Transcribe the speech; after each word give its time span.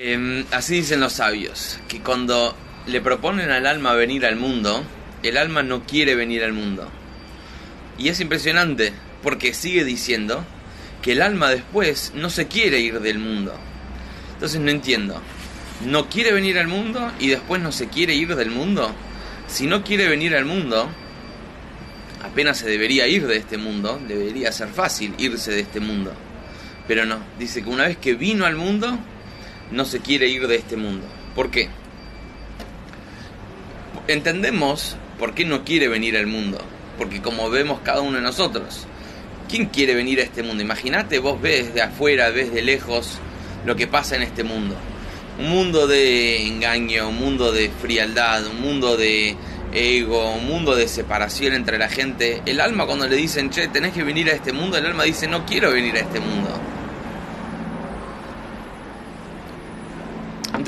Em, 0.00 0.44
así 0.52 0.76
dicen 0.76 1.00
los 1.00 1.14
sabios, 1.14 1.80
que 1.88 2.00
cuando 2.00 2.54
le 2.86 3.00
proponen 3.00 3.50
al 3.50 3.66
alma 3.66 3.94
venir 3.94 4.26
al 4.26 4.36
mundo, 4.36 4.84
el 5.24 5.36
alma 5.36 5.64
no 5.64 5.86
quiere 5.86 6.14
venir 6.14 6.44
al 6.44 6.52
mundo. 6.52 6.88
Y 7.98 8.08
es 8.08 8.20
impresionante, 8.20 8.92
porque 9.24 9.52
sigue 9.54 9.82
diciendo 9.82 10.44
que 11.02 11.10
el 11.12 11.20
alma 11.20 11.50
después 11.50 12.12
no 12.14 12.30
se 12.30 12.46
quiere 12.46 12.78
ir 12.78 13.00
del 13.00 13.18
mundo. 13.18 13.56
Entonces 14.34 14.60
no 14.60 14.70
entiendo. 14.70 15.20
¿No 15.84 16.08
quiere 16.08 16.32
venir 16.32 16.60
al 16.60 16.68
mundo 16.68 17.10
y 17.18 17.26
después 17.26 17.60
no 17.60 17.72
se 17.72 17.88
quiere 17.88 18.14
ir 18.14 18.36
del 18.36 18.52
mundo? 18.52 18.94
Si 19.48 19.66
no 19.66 19.82
quiere 19.82 20.06
venir 20.06 20.36
al 20.36 20.44
mundo, 20.44 20.88
apenas 22.22 22.58
se 22.58 22.70
debería 22.70 23.08
ir 23.08 23.26
de 23.26 23.38
este 23.38 23.58
mundo, 23.58 24.00
debería 24.06 24.52
ser 24.52 24.68
fácil 24.68 25.16
irse 25.18 25.50
de 25.50 25.62
este 25.62 25.80
mundo. 25.80 26.12
Pero 26.86 27.04
no, 27.04 27.18
dice 27.36 27.64
que 27.64 27.68
una 27.68 27.88
vez 27.88 27.96
que 27.96 28.14
vino 28.14 28.46
al 28.46 28.54
mundo, 28.54 28.96
no 29.70 29.84
se 29.84 30.00
quiere 30.00 30.28
ir 30.28 30.46
de 30.46 30.56
este 30.56 30.76
mundo. 30.76 31.06
¿Por 31.34 31.50
qué? 31.50 31.68
Entendemos 34.06 34.96
por 35.18 35.34
qué 35.34 35.44
no 35.44 35.64
quiere 35.64 35.88
venir 35.88 36.16
al 36.16 36.26
mundo. 36.26 36.58
Porque 36.96 37.22
como 37.22 37.48
vemos 37.50 37.80
cada 37.84 38.00
uno 38.00 38.16
de 38.16 38.22
nosotros, 38.22 38.86
¿quién 39.48 39.66
quiere 39.66 39.94
venir 39.94 40.20
a 40.20 40.24
este 40.24 40.42
mundo? 40.42 40.62
Imagínate, 40.62 41.18
vos 41.18 41.40
ves 41.40 41.74
de 41.74 41.82
afuera, 41.82 42.30
ves 42.30 42.52
de 42.52 42.62
lejos 42.62 43.18
lo 43.64 43.76
que 43.76 43.86
pasa 43.86 44.16
en 44.16 44.22
este 44.22 44.42
mundo. 44.42 44.74
Un 45.38 45.50
mundo 45.50 45.86
de 45.86 46.46
engaño, 46.46 47.08
un 47.08 47.16
mundo 47.16 47.52
de 47.52 47.70
frialdad, 47.70 48.46
un 48.46 48.60
mundo 48.60 48.96
de 48.96 49.36
ego, 49.72 50.32
un 50.32 50.46
mundo 50.46 50.74
de 50.74 50.88
separación 50.88 51.54
entre 51.54 51.78
la 51.78 51.88
gente. 51.88 52.42
El 52.46 52.60
alma 52.60 52.86
cuando 52.86 53.06
le 53.06 53.14
dicen, 53.14 53.50
che, 53.50 53.68
tenés 53.68 53.92
que 53.92 54.02
venir 54.02 54.28
a 54.30 54.32
este 54.32 54.52
mundo, 54.52 54.76
el 54.76 54.86
alma 54.86 55.04
dice, 55.04 55.28
no 55.28 55.46
quiero 55.46 55.70
venir 55.70 55.94
a 55.96 56.00
este 56.00 56.18
mundo. 56.18 56.50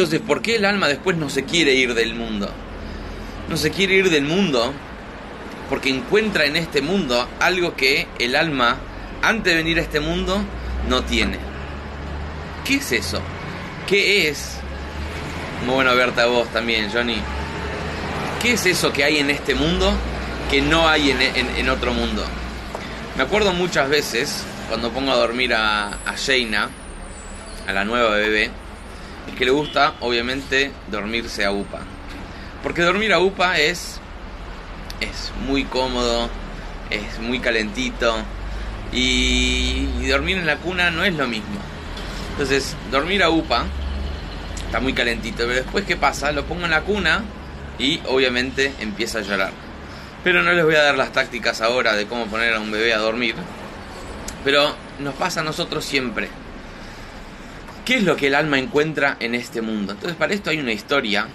Entonces, 0.01 0.27
¿por 0.27 0.41
qué 0.41 0.57
el 0.57 0.65
alma 0.65 0.89
después 0.89 1.19
no 1.19 1.29
se 1.29 1.45
quiere 1.45 1.75
ir 1.75 1.93
del 1.93 2.15
mundo? 2.15 2.51
No 3.51 3.59
se 3.59 3.71
quiere 3.71 3.97
ir 3.97 4.09
del 4.09 4.25
mundo 4.25 4.73
porque 5.69 5.91
encuentra 5.91 6.47
en 6.47 6.57
este 6.57 6.81
mundo 6.81 7.29
algo 7.39 7.77
que 7.77 8.09
el 8.19 8.35
alma, 8.35 8.79
antes 9.21 9.53
de 9.53 9.59
venir 9.63 9.79
a 9.79 9.83
este 9.83 10.01
mundo, 10.01 10.43
no 10.89 11.03
tiene. 11.03 11.37
¿Qué 12.65 12.77
es 12.77 12.93
eso? 12.93 13.21
¿Qué 13.87 14.31
es? 14.31 14.53
Muy 15.67 15.75
bueno 15.75 15.95
verte 15.95 16.23
a 16.23 16.27
vos 16.29 16.49
también, 16.49 16.91
Johnny. 16.91 17.19
¿Qué 18.41 18.53
es 18.55 18.65
eso 18.65 18.95
que 18.95 19.05
hay 19.05 19.19
en 19.19 19.29
este 19.29 19.55
mundo 19.55 19.93
que 20.51 20.63
no 20.63 20.89
hay 20.89 21.11
en, 21.11 21.69
otro 21.69 21.93
mundo? 21.93 22.25
Me 23.19 23.25
acuerdo 23.25 23.53
muchas 23.53 23.91
veces 23.91 24.45
cuando 24.67 24.91
pongo 24.93 25.13
a 25.13 25.17
dormir 25.17 25.53
a, 25.53 25.89
a 25.89 26.15
a 27.67 27.73
la 27.75 27.85
nueva 27.85 28.13
bebé, 28.13 28.51
que 29.37 29.45
le 29.45 29.51
gusta, 29.51 29.95
obviamente, 30.01 30.73
dormirse 30.91 31.45
a 31.45 31.53
UPA. 31.53 31.81
Porque 32.63 32.83
dormir 32.83 33.13
a 33.13 33.21
UPA 33.21 33.59
es, 33.59 34.01
es 35.01 35.33
muy 35.47 35.65
cómodo, 35.65 36.29
es 36.91 37.19
muy 37.21 37.41
calentito 37.41 38.17
y, 38.93 40.07
dormir 40.09 40.39
en 40.39 40.47
la 40.47 40.57
cuna 40.57 40.91
no 40.91 41.05
es 41.05 41.15
lo 41.15 41.27
mismo. 41.27 41.61
Entonces, 42.33 42.77
dormir 42.91 43.23
a 43.23 43.31
UPA 43.31 43.65
está 44.67 44.81
muy 44.81 44.93
calentito, 44.93 45.39
pero 45.39 45.55
después, 45.55 45.85
¿qué 45.85 45.97
pasa? 45.97 46.33
Lo 46.33 46.45
pongo 46.45 46.65
en 46.65 46.71
la 46.71 46.83
cuna 46.83 47.23
y 47.79 48.01
obviamente 48.07 48.75
empieza 48.81 49.19
a 49.19 49.23
llorar. 49.23 49.53
Pero 50.23 50.43
no 50.43 50.53
les 50.53 50.65
voy 50.65 50.75
a 50.75 50.83
dar 50.83 50.99
las 50.99 51.13
tácticas 51.13 51.61
ahora 51.61 51.95
de 51.95 52.07
cómo 52.07 52.27
poner 52.27 52.55
a 52.55 52.61
un 52.61 52.71
bebé 52.71 52.93
a 52.93 52.99
dormir. 52.99 53.35
Pero 54.45 54.75
nos 54.99 55.15
pasa 55.15 55.41
a 55.41 55.45
nosotros 55.45 55.85
siempre. 55.85 56.29
¿Qué 57.91 57.97
es 57.97 58.05
lo 58.05 58.15
que 58.15 58.29
el 58.29 58.37
alma 58.37 58.57
encuentra 58.57 59.17
en 59.19 59.35
este 59.35 59.63
mundo? 59.63 59.95
Entonces, 59.95 60.17
para 60.17 60.33
esto 60.33 60.51
hay 60.51 60.61
una 60.61 60.71
historia 60.71 61.27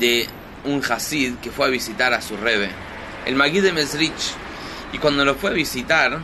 de 0.00 0.26
un 0.64 0.82
Hasid 0.82 1.34
que 1.42 1.50
fue 1.50 1.66
a 1.66 1.68
visitar 1.68 2.14
a 2.14 2.22
su 2.22 2.38
Rebe, 2.38 2.70
el 3.26 3.34
Magid 3.34 3.62
de 3.62 3.74
Mesrich, 3.74 4.32
y 4.94 4.96
cuando 4.96 5.26
lo 5.26 5.34
fue 5.34 5.50
a 5.50 5.52
visitar, 5.52 6.20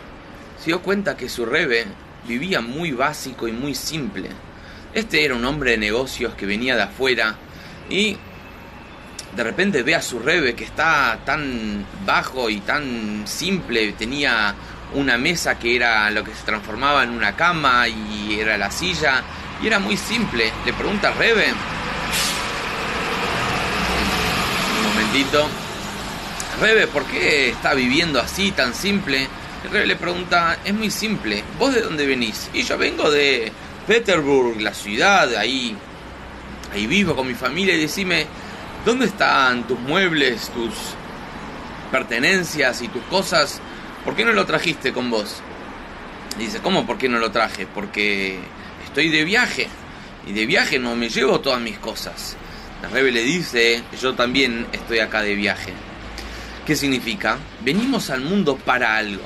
se 0.58 0.70
dio 0.70 0.80
cuenta 0.80 1.14
que 1.14 1.28
su 1.28 1.44
Rebe 1.44 1.84
vivía 2.26 2.62
muy 2.62 2.92
básico 2.92 3.47
y 3.47 3.52
muy 3.52 3.75
simple. 3.75 4.30
Este 4.94 5.22
era 5.22 5.34
un 5.34 5.44
hombre 5.44 5.72
de 5.72 5.76
negocios 5.76 6.32
que 6.32 6.47
venía 6.47 6.75
de 6.75 6.84
afuera 6.84 7.36
y 7.91 8.16
de 9.36 9.44
repente 9.44 9.82
ve 9.82 9.94
a 9.94 10.00
su 10.00 10.20
Rebe 10.20 10.54
que 10.54 10.64
está 10.64 11.19
tan 11.26 11.84
bajo 12.06 12.48
y 12.48 12.60
tan 12.60 13.25
simple, 13.26 13.92
tenía 13.92 14.54
una 14.94 15.19
mesa 15.19 15.59
que 15.59 15.76
era 15.76 16.10
lo 16.10 16.25
que 16.25 16.34
se 16.34 16.44
transformaba 16.44 17.03
en 17.03 17.10
una 17.10 17.37
cama 17.37 17.88
y 17.88 18.38
era 18.41 18.56
la 18.56 18.71
silla 18.71 19.22
y 19.62 19.66
era 19.66 19.78
muy 19.78 19.97
simple. 19.97 20.53
Le 20.65 20.72
pregunta 20.72 21.09
a 21.09 21.12
Rebe. 21.12 21.47
Un 24.76 24.94
momentito. 24.94 25.49
Rebe, 26.60 26.87
¿por 26.87 27.04
qué 27.04 27.50
está 27.50 27.75
viviendo 27.75 28.21
así 28.21 28.50
tan 28.53 28.75
simple? 28.75 29.28
Rebe 29.71 29.87
le 29.87 29.97
pregunta, 29.97 30.59
es 30.65 30.72
muy 30.72 30.91
simple, 30.91 31.43
¿vos 31.59 31.75
de 31.75 31.82
dónde 31.82 32.06
venís? 32.06 32.49
Y 32.53 32.62
yo 32.62 32.78
vengo 32.78 33.10
de 33.10 33.53
Petersburg, 33.87 34.60
la 34.60 34.72
ciudad, 34.72 35.34
ahí, 35.34 35.76
ahí 36.72 36.87
vivo 36.87 37.16
con 37.16 37.26
mi 37.26 37.34
familia 37.34 37.75
y 37.75 37.81
decime, 37.81 38.26
¿dónde 38.84 39.06
están 39.06 39.66
tus 39.66 39.78
muebles, 39.81 40.50
tus 40.50 40.75
pertenencias 41.91 42.82
y 42.82 42.88
tus 42.88 43.03
cosas? 43.05 43.60
¿Por 44.08 44.16
qué 44.16 44.24
no 44.24 44.32
lo 44.32 44.46
trajiste 44.46 44.91
con 44.94 45.10
vos? 45.10 45.42
dice, 46.38 46.60
¿cómo 46.60 46.86
por 46.86 46.96
qué 46.96 47.10
no 47.10 47.19
lo 47.19 47.30
traje? 47.30 47.66
Porque 47.66 48.38
estoy 48.86 49.10
de 49.10 49.22
viaje 49.22 49.69
y 50.26 50.32
de 50.32 50.46
viaje 50.46 50.78
no 50.78 50.96
me 50.96 51.10
llevo 51.10 51.41
todas 51.41 51.60
mis 51.60 51.76
cosas. 51.78 52.34
La 52.80 52.88
Rebe 52.88 53.12
le 53.12 53.22
dice, 53.22 53.82
yo 54.00 54.14
también 54.14 54.66
estoy 54.72 55.00
acá 55.00 55.20
de 55.20 55.34
viaje. 55.34 55.74
¿Qué 56.64 56.74
significa? 56.74 57.36
Venimos 57.60 58.08
al 58.08 58.22
mundo 58.22 58.56
para 58.56 58.96
algo. 58.96 59.20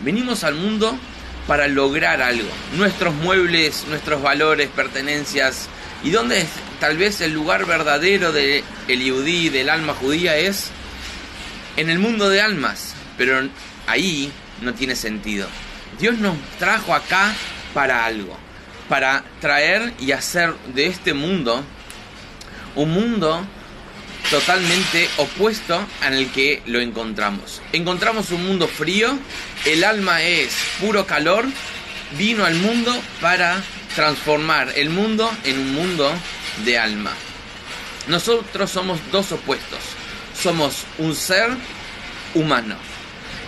Venimos 0.00 0.44
al 0.44 0.54
mundo 0.54 0.96
para 1.46 1.68
lograr 1.68 2.22
algo. 2.22 2.48
Nuestros 2.78 3.12
muebles, 3.12 3.84
nuestros 3.86 4.22
valores, 4.22 4.70
pertenencias. 4.70 5.68
¿Y 6.02 6.08
dónde 6.08 6.40
es 6.40 6.48
tal 6.80 6.96
vez 6.96 7.20
el 7.20 7.34
lugar 7.34 7.66
verdadero 7.66 8.32
del 8.32 8.64
el 8.88 9.04
yudí, 9.04 9.50
del 9.50 9.68
alma 9.68 9.92
judía? 9.92 10.38
Es 10.38 10.70
en 11.76 11.90
el 11.90 11.98
mundo 11.98 12.30
de 12.30 12.40
almas. 12.40 12.94
Pero 13.18 13.38
ahí 13.86 14.30
no 14.60 14.74
tiene 14.74 14.96
sentido. 14.96 15.48
Dios 15.98 16.18
nos 16.18 16.36
trajo 16.58 16.94
acá 16.94 17.34
para 17.74 18.04
algo, 18.04 18.36
para 18.88 19.24
traer 19.40 19.92
y 20.00 20.12
hacer 20.12 20.54
de 20.74 20.86
este 20.86 21.14
mundo 21.14 21.62
un 22.74 22.90
mundo 22.90 23.44
totalmente 24.30 25.08
opuesto 25.18 25.84
en 26.06 26.14
el 26.14 26.30
que 26.30 26.62
lo 26.66 26.80
encontramos. 26.80 27.60
Encontramos 27.72 28.30
un 28.30 28.46
mundo 28.46 28.68
frío, 28.68 29.18
el 29.66 29.84
alma 29.84 30.22
es 30.22 30.54
puro 30.80 31.06
calor, 31.06 31.44
vino 32.16 32.44
al 32.44 32.54
mundo 32.54 32.94
para 33.20 33.62
transformar 33.94 34.72
el 34.76 34.90
mundo 34.90 35.30
en 35.44 35.58
un 35.58 35.74
mundo 35.74 36.10
de 36.64 36.78
alma. 36.78 37.12
Nosotros 38.08 38.70
somos 38.70 38.98
dos 39.10 39.32
opuestos. 39.32 39.80
Somos 40.40 40.84
un 40.98 41.14
ser 41.14 41.50
humano 42.34 42.76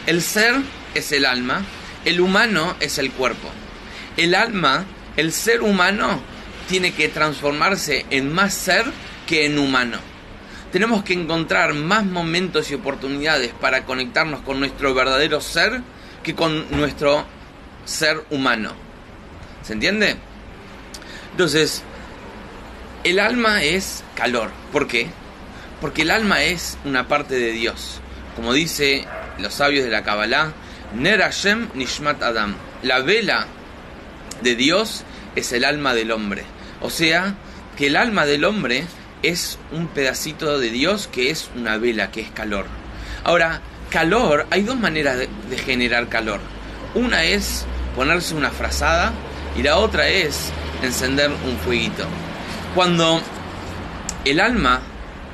el 0.06 0.22
ser 0.22 0.54
es 0.94 1.12
el 1.12 1.24
alma, 1.24 1.62
el 2.04 2.20
humano 2.20 2.76
es 2.80 2.98
el 2.98 3.10
cuerpo. 3.12 3.48
El 4.16 4.34
alma, 4.34 4.84
el 5.16 5.32
ser 5.32 5.62
humano, 5.62 6.20
tiene 6.68 6.92
que 6.92 7.08
transformarse 7.08 8.06
en 8.10 8.32
más 8.32 8.54
ser 8.54 8.84
que 9.26 9.46
en 9.46 9.58
humano. 9.58 9.98
Tenemos 10.72 11.04
que 11.04 11.14
encontrar 11.14 11.72
más 11.74 12.04
momentos 12.04 12.70
y 12.70 12.74
oportunidades 12.74 13.52
para 13.52 13.84
conectarnos 13.84 14.40
con 14.40 14.58
nuestro 14.58 14.92
verdadero 14.92 15.40
ser 15.40 15.82
que 16.22 16.34
con 16.34 16.70
nuestro 16.76 17.24
ser 17.84 18.24
humano. 18.30 18.72
¿Se 19.62 19.72
entiende? 19.72 20.16
Entonces, 21.30 21.82
el 23.04 23.18
alma 23.18 23.62
es 23.62 24.02
calor. 24.14 24.50
¿Por 24.72 24.88
qué? 24.88 25.08
Porque 25.80 26.02
el 26.02 26.10
alma 26.10 26.42
es 26.42 26.76
una 26.84 27.08
parte 27.08 27.34
de 27.34 27.52
Dios. 27.52 28.00
Como 28.36 28.52
dice 28.52 29.06
los 29.38 29.54
sabios 29.54 29.84
de 29.84 29.90
la 29.90 30.02
Kabbalah, 30.02 30.52
Ner 30.94 31.20
Hashem 31.20 31.68
Nishmat 31.74 32.22
Adam. 32.22 32.54
La 32.82 33.00
vela 33.00 33.46
de 34.42 34.54
Dios 34.54 35.04
es 35.34 35.52
el 35.52 35.64
alma 35.64 35.94
del 35.94 36.10
hombre. 36.10 36.44
O 36.80 36.90
sea, 36.90 37.34
que 37.76 37.88
el 37.88 37.96
alma 37.96 38.26
del 38.26 38.44
hombre 38.44 38.84
es 39.22 39.58
un 39.72 39.88
pedacito 39.88 40.58
de 40.58 40.70
Dios 40.70 41.08
que 41.08 41.30
es 41.30 41.50
una 41.56 41.78
vela, 41.78 42.10
que 42.10 42.20
es 42.20 42.30
calor. 42.30 42.66
Ahora, 43.24 43.60
calor, 43.90 44.46
hay 44.50 44.62
dos 44.62 44.76
maneras 44.76 45.16
de, 45.16 45.28
de 45.50 45.58
generar 45.58 46.08
calor. 46.08 46.40
Una 46.94 47.24
es 47.24 47.64
ponerse 47.96 48.34
una 48.34 48.50
frazada 48.50 49.12
y 49.56 49.62
la 49.62 49.76
otra 49.76 50.08
es 50.08 50.50
encender 50.82 51.30
un 51.30 51.56
fueguito. 51.58 52.04
Cuando 52.74 53.20
el 54.24 54.40
alma 54.40 54.80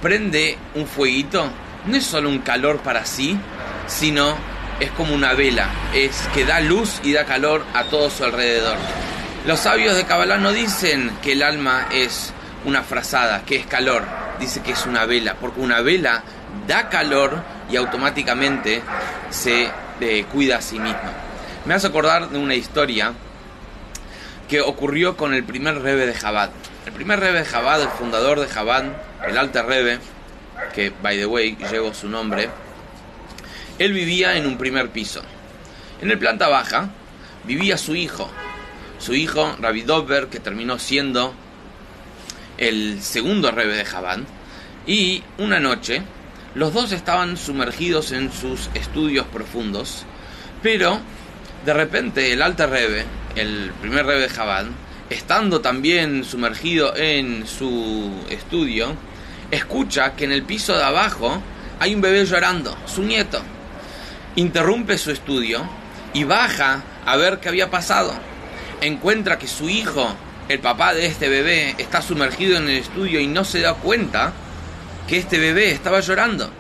prende 0.03 0.57
un 0.75 0.87
fueguito, 0.87 1.51
no 1.87 1.97
es 1.97 2.05
solo 2.05 2.29
un 2.29 2.41
calor 2.41 2.79
para 2.81 3.05
sí, 3.05 3.39
sino 3.91 4.37
es 4.79 4.91
como 4.93 5.15
una 5.15 5.35
vela, 5.35 5.69
es 5.93 6.29
que 6.33 6.47
da 6.47 6.61
luz 6.61 7.01
y 7.03 7.13
da 7.13 7.27
calor 7.27 7.65
a 7.75 7.85
todo 7.85 8.09
su 8.09 8.25
alrededor. 8.25 8.79
Los 9.47 9.61
sabios 9.61 9.97
de 9.97 10.05
Kabbalah 10.05 10.39
no 10.39 10.53
dicen 10.53 11.11
que 11.23 11.33
el 11.33 11.43
alma 11.43 11.89
es 11.93 12.33
una 12.65 12.83
frazada, 12.83 13.43
que 13.45 13.57
es 13.57 13.67
calor, 13.67 14.05
dice 14.39 14.63
que 14.63 14.73
es 14.73 14.87
una 14.87 15.05
vela, 15.05 15.35
porque 15.35 15.61
una 15.61 15.81
vela 15.81 16.23
da 16.67 16.89
calor 16.89 17.43
y 17.71 17.77
automáticamente 17.77 18.83
se 19.31 19.69
eh, 20.01 20.25
cuida 20.33 20.59
a 20.59 20.63
sí 20.63 20.79
misma. 20.79 21.13
Me 21.67 21.75
hace 21.75 21.89
acordar 21.89 22.31
de 22.31 22.39
una 22.39 22.55
historia 22.55 23.13
que 24.49 24.61
ocurrió 24.61 25.17
con 25.17 25.35
el 25.35 25.45
primer 25.45 25.83
rebe 25.83 26.07
de 26.07 26.15
Jabad. 26.15 26.51
El 26.87 26.93
primer 26.93 27.21
rebe 27.21 27.41
de 27.41 27.45
Jabad, 27.45 27.83
el 27.83 27.89
fundador 27.89 28.41
de 28.41 28.49
Jabad, 28.49 28.85
el 29.27 29.37
Alter 29.37 29.67
Rebe, 29.67 29.99
que 30.75 30.93
by 31.03 31.19
the 31.19 31.27
way 31.27 31.57
llevo 31.71 31.93
su 31.93 32.09
nombre, 32.09 32.49
él 33.81 33.95
vivía 33.95 34.37
en 34.37 34.47
un 34.47 34.59
primer 34.59 34.91
piso. 34.91 35.23
En 36.03 36.11
el 36.11 36.19
planta 36.19 36.49
baja 36.49 36.91
vivía 37.45 37.79
su 37.79 37.97
hijo, 37.97 38.31
su 38.99 39.15
hijo 39.15 39.57
Rabbi 39.59 39.83
Dover, 39.83 40.27
que 40.27 40.39
terminó 40.39 40.79
siendo 40.79 41.33
el 42.59 43.01
segundo 43.01 43.51
rebe 43.51 43.75
de 43.75 43.87
Jabad, 43.87 44.19
y 44.87 45.23
una 45.39 45.61
noche 45.61 46.03
los 46.55 46.75
dos 46.75 46.93
estaban 46.93 47.39
sumergidos 47.39 48.13
en 48.13 48.31
sus 48.31 48.69
estudios 48.75 49.27
profundos, 49.27 50.05
pero 50.63 51.01
de 51.65 51.73
repente 51.73 52.35
el 52.35 52.43
Alter 52.43 52.69
Rebe, 52.69 53.05
el 53.35 53.73
primer 53.81 54.05
rebe 54.05 54.21
de 54.21 54.29
Jabad, 54.29 54.67
estando 55.09 55.63
también 55.63 56.25
sumergido 56.25 56.95
en 56.97 57.47
su 57.47 58.13
estudio, 58.29 58.95
escucha 59.51 60.15
que 60.17 60.25
en 60.27 60.33
el 60.33 60.43
piso 60.43 60.77
de 60.77 60.85
abajo 60.85 61.43
hay 61.79 61.95
un 61.95 62.03
bebé 62.03 62.27
llorando, 62.27 62.77
su 62.85 63.03
nieto. 63.03 63.41
Interrumpe 64.41 64.97
su 64.97 65.11
estudio 65.11 65.69
y 66.15 66.25
baja 66.25 66.83
a 67.05 67.17
ver 67.19 67.41
qué 67.41 67.51
había 67.51 67.71
pasado. 67.71 68.15
Encuentra 68.81 69.39
que 69.39 69.47
su 69.47 69.69
hijo, 69.69 70.17
el 70.49 70.61
papá 70.61 70.95
de 70.95 71.05
este 71.05 71.29
bebé, 71.29 71.75
está 71.77 72.01
sumergido 72.01 72.57
en 72.57 72.67
el 72.67 72.79
estudio 72.79 73.21
y 73.21 73.27
no 73.27 73.45
se 73.45 73.61
da 73.61 73.75
cuenta 73.75 74.33
que 75.07 75.19
este 75.19 75.39
bebé 75.39 75.73
estaba 75.73 76.01
llorando. 76.01 76.51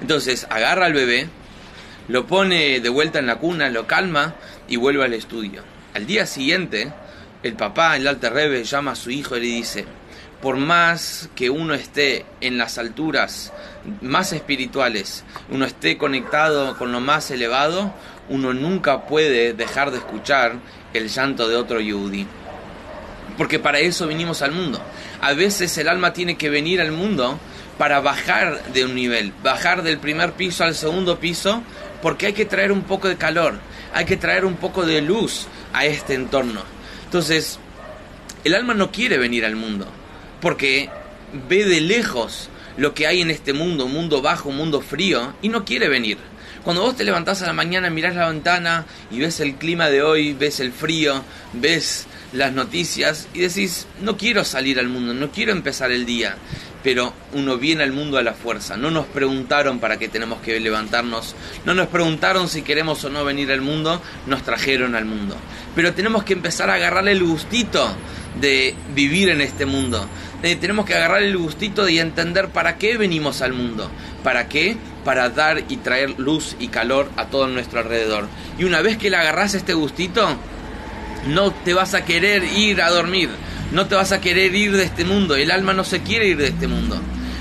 Entonces 0.00 0.46
agarra 0.48 0.86
al 0.86 0.92
bebé, 0.92 1.28
lo 2.06 2.28
pone 2.28 2.78
de 2.78 2.88
vuelta 2.90 3.18
en 3.18 3.26
la 3.26 3.40
cuna, 3.40 3.68
lo 3.68 3.88
calma 3.88 4.36
y 4.68 4.76
vuelve 4.76 5.04
al 5.04 5.14
estudio. 5.14 5.64
Al 5.94 6.06
día 6.06 6.26
siguiente, 6.26 6.92
el 7.42 7.54
papá, 7.54 7.96
el 7.96 8.06
alter 8.06 8.32
rebe, 8.32 8.62
llama 8.62 8.92
a 8.92 8.94
su 8.94 9.10
hijo 9.10 9.36
y 9.36 9.40
le 9.40 9.46
dice, 9.46 9.84
por 10.46 10.58
más 10.58 11.28
que 11.34 11.50
uno 11.50 11.74
esté 11.74 12.24
en 12.40 12.56
las 12.56 12.78
alturas 12.78 13.52
más 14.00 14.32
espirituales, 14.32 15.24
uno 15.50 15.64
esté 15.64 15.98
conectado 15.98 16.78
con 16.78 16.92
lo 16.92 17.00
más 17.00 17.32
elevado, 17.32 17.92
uno 18.28 18.54
nunca 18.54 19.06
puede 19.06 19.54
dejar 19.54 19.90
de 19.90 19.98
escuchar 19.98 20.52
el 20.94 21.08
llanto 21.08 21.48
de 21.48 21.56
otro 21.56 21.80
yudí. 21.80 22.28
Porque 23.36 23.58
para 23.58 23.80
eso 23.80 24.06
vinimos 24.06 24.40
al 24.40 24.52
mundo. 24.52 24.80
A 25.20 25.32
veces 25.32 25.76
el 25.78 25.88
alma 25.88 26.12
tiene 26.12 26.36
que 26.36 26.48
venir 26.48 26.80
al 26.80 26.92
mundo 26.92 27.40
para 27.76 27.98
bajar 27.98 28.66
de 28.72 28.84
un 28.84 28.94
nivel, 28.94 29.32
bajar 29.42 29.82
del 29.82 29.98
primer 29.98 30.34
piso 30.34 30.62
al 30.62 30.76
segundo 30.76 31.18
piso, 31.18 31.60
porque 32.02 32.26
hay 32.26 32.34
que 32.34 32.44
traer 32.44 32.70
un 32.70 32.82
poco 32.82 33.08
de 33.08 33.16
calor, 33.16 33.58
hay 33.92 34.04
que 34.04 34.16
traer 34.16 34.44
un 34.44 34.54
poco 34.54 34.86
de 34.86 35.02
luz 35.02 35.48
a 35.72 35.86
este 35.86 36.14
entorno. 36.14 36.62
Entonces, 37.04 37.58
el 38.44 38.54
alma 38.54 38.74
no 38.74 38.92
quiere 38.92 39.18
venir 39.18 39.44
al 39.44 39.56
mundo, 39.56 39.88
porque 40.40 40.90
ve 41.48 41.64
de 41.64 41.80
lejos 41.80 42.48
lo 42.76 42.94
que 42.94 43.06
hay 43.06 43.22
en 43.22 43.30
este 43.30 43.52
mundo, 43.52 43.86
un 43.86 43.92
mundo 43.92 44.22
bajo, 44.22 44.50
un 44.50 44.56
mundo 44.56 44.80
frío, 44.80 45.34
y 45.42 45.48
no 45.48 45.64
quiere 45.64 45.88
venir. 45.88 46.18
Cuando 46.62 46.82
vos 46.82 46.96
te 46.96 47.04
levantás 47.04 47.42
a 47.42 47.46
la 47.46 47.52
mañana, 47.52 47.90
mirás 47.90 48.16
la 48.16 48.28
ventana 48.28 48.86
y 49.10 49.20
ves 49.20 49.38
el 49.40 49.54
clima 49.54 49.88
de 49.88 50.02
hoy, 50.02 50.32
ves 50.32 50.58
el 50.58 50.72
frío, 50.72 51.22
ves 51.52 52.06
las 52.32 52.52
noticias 52.52 53.28
y 53.32 53.40
decís, 53.40 53.86
no 54.00 54.16
quiero 54.16 54.44
salir 54.44 54.80
al 54.80 54.88
mundo, 54.88 55.14
no 55.14 55.30
quiero 55.30 55.52
empezar 55.52 55.92
el 55.92 56.04
día 56.04 56.36
pero 56.86 57.12
uno 57.32 57.58
viene 57.58 57.82
al 57.82 57.90
mundo 57.90 58.16
a 58.16 58.22
la 58.22 58.32
fuerza. 58.32 58.76
No 58.76 58.92
nos 58.92 59.06
preguntaron 59.06 59.80
para 59.80 59.98
qué 59.98 60.06
tenemos 60.06 60.40
que 60.40 60.60
levantarnos, 60.60 61.34
no 61.64 61.74
nos 61.74 61.88
preguntaron 61.88 62.48
si 62.48 62.62
queremos 62.62 63.02
o 63.02 63.10
no 63.10 63.24
venir 63.24 63.50
al 63.50 63.60
mundo, 63.60 64.00
nos 64.28 64.44
trajeron 64.44 64.94
al 64.94 65.04
mundo. 65.04 65.36
Pero 65.74 65.94
tenemos 65.94 66.22
que 66.22 66.34
empezar 66.34 66.70
a 66.70 66.74
agarrarle 66.74 67.10
el 67.10 67.24
gustito 67.24 67.88
de 68.40 68.74
vivir 68.94 69.28
en 69.28 69.40
este 69.40 69.66
mundo. 69.66 70.06
Eh, 70.42 70.56
tenemos 70.56 70.86
que 70.86 70.94
agarrar 70.94 71.22
el 71.22 71.36
gustito 71.36 71.84
de 71.84 71.98
entender 72.00 72.48
para 72.48 72.76
qué 72.78 72.96
venimos 72.96 73.42
al 73.42 73.52
mundo. 73.52 73.90
¿Para 74.22 74.48
qué? 74.48 74.76
Para 75.04 75.30
dar 75.30 75.64
y 75.68 75.78
traer 75.78 76.18
luz 76.18 76.56
y 76.58 76.68
calor 76.68 77.10
a 77.16 77.26
todo 77.26 77.46
nuestro 77.48 77.80
alrededor. 77.80 78.28
Y 78.58 78.64
una 78.64 78.82
vez 78.82 78.98
que 78.98 79.10
le 79.10 79.16
agarras 79.16 79.54
este 79.54 79.74
gustito, 79.74 80.28
no 81.26 81.52
te 81.52 81.74
vas 81.74 81.94
a 81.94 82.04
querer 82.04 82.44
ir 82.44 82.82
a 82.82 82.90
dormir 82.90 83.30
no 83.72 83.86
te 83.86 83.94
vas 83.94 84.12
a 84.12 84.20
querer 84.20 84.54
ir 84.54 84.76
de 84.76 84.84
este 84.84 85.04
mundo. 85.04 85.34
El 85.36 85.50
alma 85.50 85.72
no 85.72 85.84
se 85.84 86.00
quiere 86.00 86.28
ir 86.28 86.36
de 86.36 86.48
este 86.48 86.68
mundo. 86.68 87.00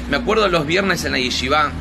Me 0.09 0.17
acuerdo 0.17 0.47
los 0.47 0.65
viernes 0.65 1.05
en 1.05 1.11
la 1.11 1.19
yeshiva. 1.19 1.71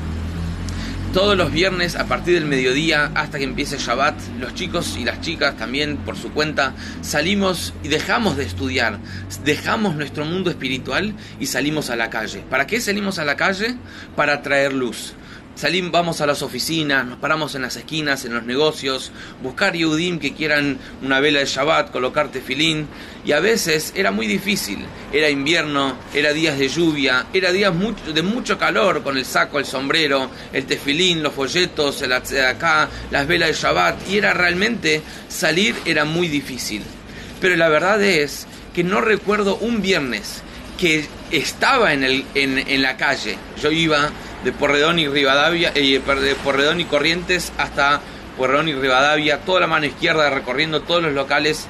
Todos 1.15 1.37
los 1.37 1.53
viernes 1.53 1.95
a 1.95 2.07
partir 2.07 2.35
del 2.35 2.45
mediodía 2.45 3.13
hasta 3.15 3.39
que 3.39 3.45
empiece 3.45 3.79
Shabbat, 3.79 4.17
los 4.41 4.53
chicos 4.55 4.97
y 4.99 5.05
las 5.05 5.21
chicas 5.21 5.57
también 5.57 5.99
por 5.99 6.17
su 6.17 6.33
cuenta 6.33 6.75
salimos 7.03 7.73
y 7.85 7.89
dejamos 7.89 8.37
de 8.37 8.43
estudiar, 8.43 8.99
dejamos 9.45 9.95
nuestro 9.95 10.25
mundo 10.25 10.51
espiritual 10.51 11.15
y 11.39 11.47
salimos 11.47 11.89
a 11.91 11.95
la 11.95 12.11
calle. 12.11 12.43
¿Para 12.51 12.67
qué 12.67 12.81
salimos 12.81 13.21
a 13.21 13.25
la 13.25 13.37
calle? 13.37 13.77
Para 14.17 14.43
traer 14.43 14.73
luz 14.73 15.15
Salimos, 15.57 15.93
vamos 15.93 16.21
a 16.21 16.27
las 16.27 16.43
oficinas, 16.43 17.07
nos 17.07 17.19
paramos 17.19 17.55
en 17.55 17.63
las 17.63 17.77
esquinas, 17.77 18.25
en 18.25 18.35
los 18.35 18.43
negocios, 18.43 19.13
buscar 19.41 19.75
Yehudim 19.75 20.19
que 20.19 20.35
quieran 20.35 20.79
una 21.01 21.21
vela 21.21 21.39
de 21.39 21.47
Shabbat, 21.47 21.93
colocarte 21.93 22.41
filín. 22.41 22.89
Y 23.25 23.31
a 23.31 23.39
veces 23.39 23.93
era 23.95 24.11
muy 24.11 24.27
difícil. 24.27 24.85
Era 25.13 25.31
invierno, 25.31 25.97
era 26.13 26.33
días 26.33 26.59
de 26.59 26.69
lluvia, 26.69 27.27
era 27.33 27.53
días 27.53 27.73
de 28.13 28.23
mucho 28.23 28.59
calor 28.59 29.05
con 29.05 29.17
el 29.17 29.25
saco, 29.25 29.61
el 29.61 29.65
sombrero, 29.65 30.29
el 30.53 30.67
tefilín, 30.67 31.23
los 31.23 31.33
folletos, 31.33 32.03
el 32.03 32.13
acá, 32.13 32.89
las 33.13 33.27
velas 33.29 33.51
de 33.51 33.55
Shabbat. 33.55 34.11
Y 34.11 34.19
era 34.19 34.35
realmente 34.35 35.03
salir 35.29 35.77
era 35.85 36.05
muy 36.05 36.27
difícil. 36.27 36.83
Pero 37.41 37.55
la 37.55 37.69
verdad 37.69 38.03
es 38.03 38.49
que 38.75 38.83
no 38.83 39.01
recuerdo 39.01 39.57
un 39.59 39.81
viernes 39.81 40.43
que 40.79 41.07
estaba 41.31 41.93
en 41.93 42.83
la 42.83 42.97
calle. 42.97 43.39
Yo 43.63 43.71
iba 43.71 44.11
de 44.45 44.53
Porredón 44.53 44.99
y 44.99 45.09
Rivadavia, 45.09 45.73
eh, 45.75 46.01
de 46.01 46.35
Porredón 46.37 46.81
y 46.81 46.85
Corrientes 46.85 47.53
hasta 47.59 48.01
Porredón 48.37 48.69
y 48.69 48.75
Rivadavia, 48.75 49.41
toda 49.41 49.61
la 49.61 49.67
mano 49.67 49.87
izquierda 49.87 50.31
recorriendo 50.31 50.83
todos 50.83 51.03
los 51.03 51.13
locales 51.13 51.67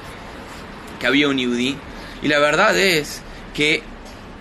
que 0.99 1.07
había 1.07 1.29
un 1.29 1.39
IUD. 1.39 1.75
Y 2.21 2.27
la 2.27 2.39
verdad 2.39 2.77
es 2.77 3.21
que 3.53 3.81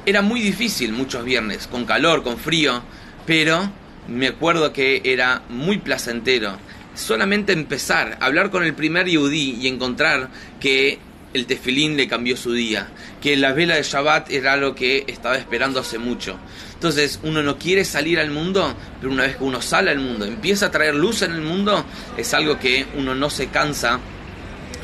era 0.07 0.23
muy 0.23 0.41
difícil 0.41 0.93
muchos 0.93 1.25
viernes, 1.25 1.67
con 1.67 1.85
calor, 1.85 2.23
con 2.23 2.37
frío, 2.39 2.83
pero 3.27 3.71
me 4.09 4.29
acuerdo 4.29 4.73
que 4.73 5.03
era 5.05 5.43
muy 5.49 5.79
placentero. 5.79 6.57
Solamente 6.95 7.53
empezar 7.53 8.19
a 8.21 8.27
hablar 8.27 8.51
con 8.51 8.65
el 8.65 8.75
primer 8.75 9.07
Yehudi 9.07 9.59
y 9.61 9.69
encontrar 9.69 10.29
que 10.61 10.99
el 11.35 11.47
tefilín 11.47 11.97
le 11.97 12.09
cambió 12.09 12.37
su 12.37 12.53
día, 12.53 12.89
que 13.21 13.37
la 13.37 13.53
vela 13.53 13.75
de 13.75 13.83
Shabbat 13.83 14.31
era 14.31 14.53
algo 14.53 14.75
que 14.75 15.05
estaba 15.09 15.37
esperando 15.37 15.81
hace 15.81 15.99
mucho. 15.99 16.39
Entonces 16.75 17.19
uno 17.23 17.43
no 17.43 17.59
quiere 17.59 17.85
salir 17.85 18.21
al 18.21 18.31
mundo, 18.31 18.75
pero 19.01 19.13
una 19.13 19.25
vez 19.25 19.37
que 19.37 19.45
uno 19.45 19.61
sale 19.61 19.91
al 19.91 19.99
mundo, 19.99 20.25
empieza 20.25 20.67
a 20.67 20.71
traer 20.71 20.95
luz 20.95 21.23
en 21.23 21.33
el 21.33 21.43
mundo, 21.43 21.85
es 22.17 22.33
algo 22.35 22.59
que 22.59 22.87
uno 22.97 23.15
no 23.15 23.31
se 23.31 23.49
cansa 23.49 23.99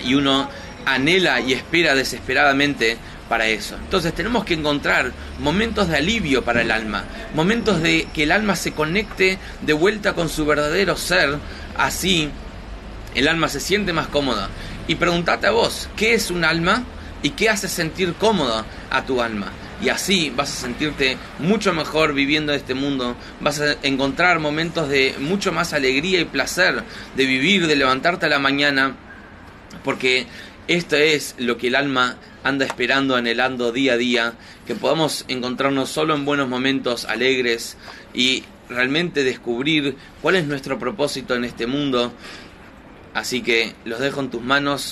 y 0.05 0.15
uno 0.15 0.51
anhela 0.87 1.41
y 1.41 1.53
espera 1.53 1.95
desesperadamente 1.95 2.97
para 3.29 3.47
eso. 3.47 3.77
Entonces 3.77 4.13
tenemos 4.13 4.45
que 4.45 4.55
encontrar 4.55 5.13
momentos 5.39 5.89
de 5.89 5.99
alivio 5.99 6.45
para 6.45 6.63
el 6.63 6.73
alma, 6.73 7.05
momentos 7.35 7.81
de 7.81 8.09
que 8.13 8.25
el 8.25 8.33
alma 8.33 8.57
se 8.57 8.73
conecte 8.73 9.39
de 9.63 9.73
vuelta 9.73 10.15
con 10.15 10.29
su 10.29 10.45
verdadero 10.45 10.97
ser, 10.97 11.39
así 11.77 12.29
el 13.15 13.29
alma 13.29 13.49
se 13.49 13.61
siente 13.61 13.93
más 13.93 14.09
cómoda. 14.09 14.49
Y 14.89 14.97
pregúntate 14.97 15.47
a 15.47 15.51
vos, 15.51 15.89
¿qué 15.97 16.15
es 16.15 16.31
un 16.31 16.45
alma 16.45 16.85
y 17.23 17.31
qué 17.31 17.49
hace 17.49 17.69
sentir 17.69 18.15
cómoda 18.15 18.65
a 18.91 19.05
tu 19.05 19.23
alma? 19.23 19.53
Y 19.83 19.89
así 19.89 20.31
vas 20.35 20.51
a 20.51 20.61
sentirte 20.61 21.17
mucho 21.39 21.73
mejor 21.73 22.13
viviendo 22.13 22.53
este 22.53 22.75
mundo, 22.75 23.17
vas 23.41 23.61
a 23.61 23.77
encontrar 23.83 24.39
momentos 24.39 24.89
de 24.89 25.15
mucho 25.19 25.53
más 25.53 25.73
alegría 25.73 26.21
y 26.21 26.25
placer 26.27 26.83
de 27.17 27.27
vivir, 27.27 27.67
de 27.67 27.77
levantarte 27.77 28.27
a 28.27 28.29
la 28.29 28.39
mañana, 28.39 28.97
porque 29.83 30.27
esto 30.69 30.97
es 30.97 31.35
lo 31.39 31.57
que 31.57 31.69
el 31.69 31.77
alma 31.77 32.17
anda 32.45 32.67
esperando, 32.67 33.17
anhelando 33.17 33.73
día 33.73 33.95
a 33.95 33.97
día, 33.97 34.35
que 34.67 34.75
podamos 34.75 35.25
encontrarnos 35.29 35.89
solo 35.89 36.15
en 36.15 36.25
buenos 36.25 36.49
momentos 36.49 37.07
alegres 37.07 37.77
y 38.13 38.45
realmente 38.69 39.25
descubrir 39.25 39.97
cuál 40.23 40.37
es 40.37 40.47
nuestro 40.47 40.79
propósito 40.79 41.35
en 41.35 41.45
este 41.45 41.67
mundo 41.67 42.13
Así 43.15 43.43
que 43.43 43.75
los 43.85 43.99
dejo 44.01 44.21
en 44.21 44.31
tus 44.31 44.43
manos 44.43 44.83